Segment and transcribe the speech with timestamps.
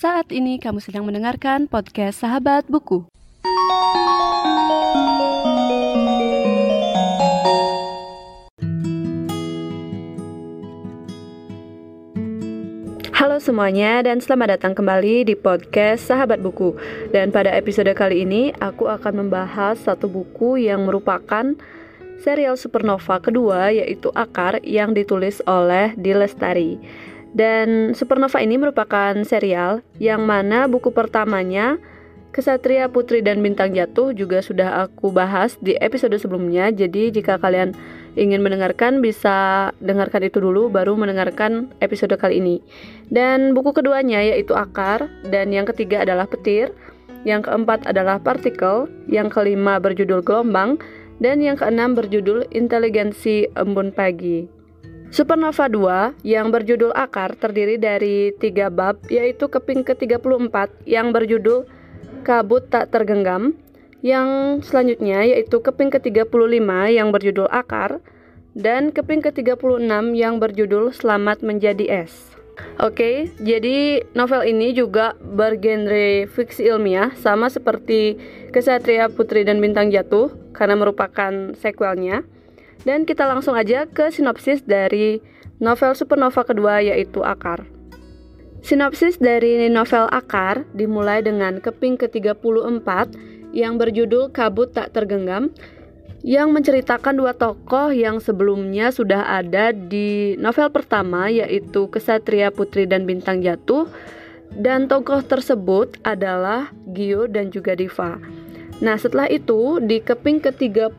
[0.00, 3.04] Saat ini kamu sedang mendengarkan podcast Sahabat Buku.
[13.12, 16.80] Halo semuanya dan selamat datang kembali di podcast Sahabat Buku.
[17.12, 21.52] Dan pada episode kali ini aku akan membahas satu buku yang merupakan
[22.24, 26.80] serial Supernova kedua yaitu Akar yang ditulis oleh Dilestari.
[27.30, 31.78] Dan Supernova ini merupakan serial yang mana buku pertamanya
[32.30, 36.70] Kesatria Putri dan Bintang Jatuh juga sudah aku bahas di episode sebelumnya.
[36.70, 37.74] Jadi jika kalian
[38.14, 42.62] ingin mendengarkan bisa dengarkan itu dulu baru mendengarkan episode kali ini.
[43.10, 46.70] Dan buku keduanya yaitu Akar dan yang ketiga adalah Petir.
[47.26, 50.80] Yang keempat adalah Partikel, yang kelima berjudul Gelombang
[51.20, 54.59] dan yang keenam berjudul Inteligensi Embun Pagi.
[55.10, 61.66] Supernova 2 yang berjudul Akar terdiri dari tiga bab yaitu keping ke-34 yang berjudul
[62.22, 63.58] Kabut Tak Tergenggam
[64.06, 67.98] yang selanjutnya yaitu keping ke-35 yang berjudul Akar
[68.54, 72.30] dan keping ke-36 yang berjudul Selamat Menjadi Es.
[72.78, 78.14] Oke, jadi novel ini juga bergenre fiksi ilmiah sama seperti
[78.54, 82.22] Kesatria Putri dan Bintang Jatuh karena merupakan sequelnya.
[82.84, 85.20] Dan kita langsung aja ke sinopsis dari
[85.60, 87.68] novel Supernova kedua yaitu Akar.
[88.60, 92.88] Sinopsis dari novel Akar dimulai dengan keping ke-34
[93.56, 95.52] yang berjudul Kabut Tak Tergenggam
[96.20, 103.08] yang menceritakan dua tokoh yang sebelumnya sudah ada di novel pertama yaitu Kesatria Putri dan
[103.08, 103.88] Bintang Jatuh
[104.52, 108.20] dan tokoh tersebut adalah Gio dan juga Diva.
[108.80, 110.96] Nah, setelah itu di keping ke-35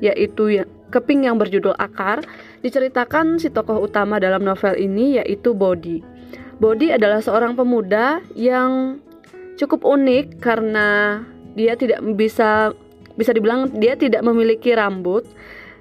[0.00, 2.24] yaitu ya, keping yang berjudul Akar,
[2.64, 6.00] diceritakan si tokoh utama dalam novel ini yaitu Bodi.
[6.60, 9.00] Bodi adalah seorang pemuda yang
[9.60, 11.20] cukup unik karena
[11.52, 12.72] dia tidak bisa
[13.16, 15.28] bisa dibilang dia tidak memiliki rambut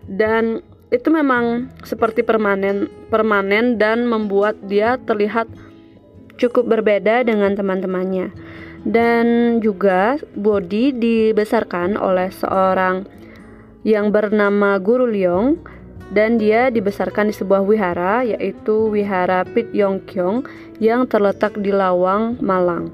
[0.07, 0.59] dan
[0.91, 5.47] itu memang seperti permanen permanen dan membuat dia terlihat
[6.35, 8.33] cukup berbeda dengan teman-temannya
[8.87, 13.03] dan juga Bodi dibesarkan oleh seorang
[13.83, 15.59] yang bernama Guru Leong
[16.09, 20.45] dan dia dibesarkan di sebuah wihara yaitu Wihara Pit Yong Kyong
[20.81, 22.89] yang terletak di Lawang, Malang.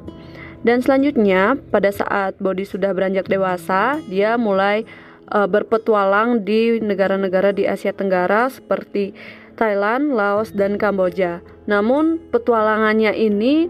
[0.66, 4.82] Dan selanjutnya pada saat Bodi sudah beranjak dewasa, dia mulai
[5.30, 9.14] uh, berpetualang di negara-negara di Asia Tenggara seperti
[9.56, 11.40] Thailand, Laos, dan Kamboja.
[11.70, 13.70] Namun petualangannya ini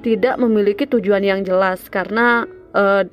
[0.00, 3.04] tidak memiliki tujuan yang jelas karena uh,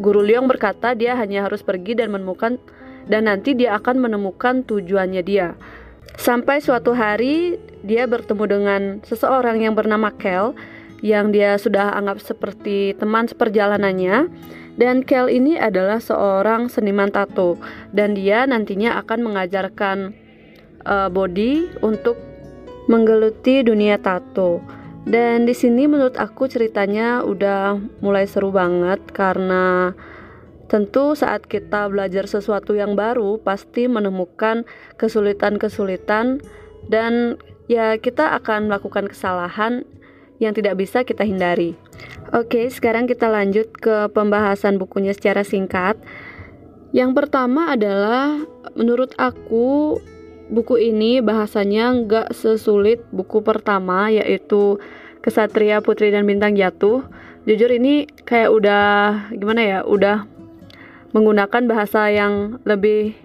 [0.00, 2.56] Guru Leong berkata dia hanya harus pergi dan menemukan
[3.04, 5.56] dan nanti dia akan menemukan tujuannya dia.
[6.16, 10.56] Sampai suatu hari dia bertemu dengan seseorang yang bernama Kel
[11.00, 14.28] yang dia sudah anggap seperti teman seperjalanannya
[14.76, 17.56] dan Kel ini adalah seorang seniman tato
[17.92, 20.12] dan dia nantinya akan mengajarkan
[20.84, 22.16] uh, Body untuk
[22.88, 24.79] menggeluti dunia tato.
[25.08, 29.96] Dan di sini menurut aku ceritanya udah mulai seru banget karena
[30.70, 34.62] tentu saat kita belajar sesuatu yang baru pasti menemukan
[35.00, 36.38] kesulitan-kesulitan
[36.86, 39.82] dan ya kita akan melakukan kesalahan
[40.38, 41.76] yang tidak bisa kita hindari.
[42.30, 46.00] Oke, sekarang kita lanjut ke pembahasan bukunya secara singkat.
[46.90, 48.42] Yang pertama adalah
[48.74, 49.98] menurut aku
[50.50, 54.82] buku ini bahasanya nggak sesulit buku pertama yaitu
[55.22, 57.06] Kesatria Putri dan Bintang Jatuh.
[57.46, 58.84] Jujur ini kayak udah
[59.32, 60.26] gimana ya, udah
[61.14, 63.16] menggunakan bahasa yang lebih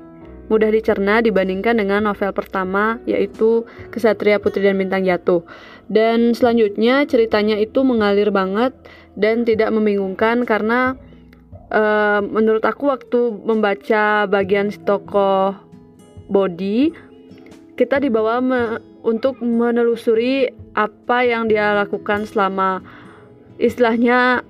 [0.46, 5.42] mudah dicerna dibandingkan dengan novel pertama yaitu Kesatria Putri dan Bintang Jatuh.
[5.90, 8.78] Dan selanjutnya ceritanya itu mengalir banget
[9.18, 10.94] dan tidak membingungkan karena
[11.74, 15.56] uh, menurut aku waktu membaca bagian tokoh
[16.30, 16.94] body
[17.76, 22.82] kita dibawa me untuk menelusuri apa yang dia lakukan selama
[23.62, 24.42] istilahnya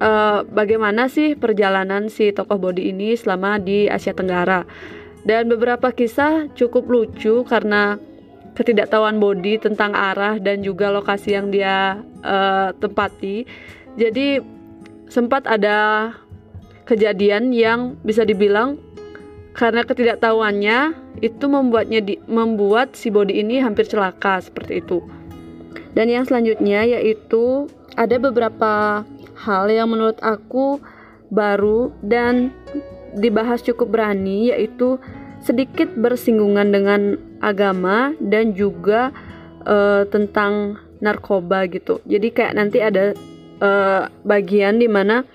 [0.00, 4.64] uh, bagaimana sih perjalanan si tokoh body ini selama di Asia Tenggara.
[5.26, 8.00] Dan beberapa kisah cukup lucu karena
[8.56, 13.44] ketidaktahuan body tentang arah dan juga lokasi yang dia uh, tempati.
[13.98, 14.40] Jadi
[15.10, 16.10] sempat ada
[16.88, 18.80] kejadian yang bisa dibilang
[19.58, 20.78] karena ketidaktahuannya
[21.18, 25.02] itu membuatnya di, membuat si body ini hampir celaka seperti itu.
[25.98, 27.66] Dan yang selanjutnya yaitu
[27.98, 29.02] ada beberapa
[29.34, 30.78] hal yang menurut aku
[31.34, 32.54] baru dan
[33.18, 35.02] dibahas cukup berani yaitu
[35.42, 39.10] sedikit bersinggungan dengan agama dan juga
[39.66, 41.98] uh, tentang narkoba gitu.
[42.06, 43.10] Jadi kayak nanti ada
[43.58, 45.26] uh, bagian di mana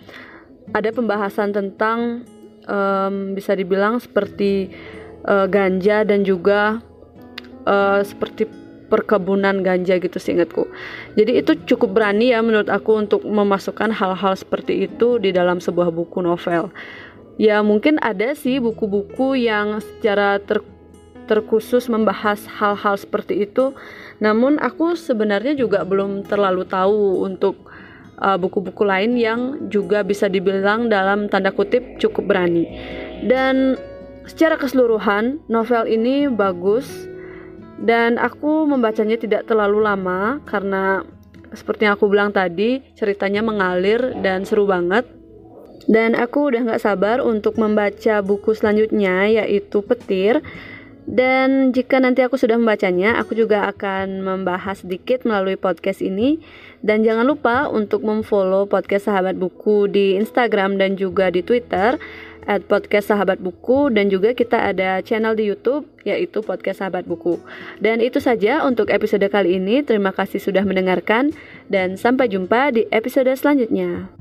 [0.72, 2.24] ada pembahasan tentang
[2.68, 4.74] um, bisa dibilang seperti
[5.28, 6.84] uh, ganja dan juga
[7.68, 8.48] uh, seperti
[8.94, 10.70] perkebunan ganja gitu seingatku.
[11.18, 15.90] Jadi itu cukup berani ya menurut aku untuk memasukkan hal-hal seperti itu di dalam sebuah
[15.90, 16.70] buku novel.
[17.42, 20.62] Ya mungkin ada sih buku-buku yang secara ter
[21.26, 23.74] terkhusus membahas hal-hal seperti itu.
[24.22, 27.73] Namun aku sebenarnya juga belum terlalu tahu untuk
[28.20, 32.66] uh, buku-buku lain yang juga bisa dibilang dalam tanda kutip cukup berani.
[33.24, 33.80] Dan
[34.28, 37.08] secara keseluruhan novel ini bagus
[37.84, 41.04] dan aku membacanya tidak terlalu lama karena
[41.54, 45.06] seperti yang aku bilang tadi ceritanya mengalir dan seru banget
[45.92, 50.40] dan aku udah gak sabar untuk membaca buku selanjutnya yaitu Petir
[51.04, 56.40] dan jika nanti aku sudah membacanya, aku juga akan membahas sedikit melalui podcast ini.
[56.84, 61.96] Dan jangan lupa untuk memfollow podcast Sahabat Buku di Instagram dan juga di Twitter
[62.44, 67.40] at podcast Sahabat Buku dan juga kita ada channel di YouTube yaitu podcast Sahabat Buku.
[67.80, 69.80] Dan itu saja untuk episode kali ini.
[69.84, 71.32] Terima kasih sudah mendengarkan
[71.72, 74.12] dan sampai jumpa di episode selanjutnya.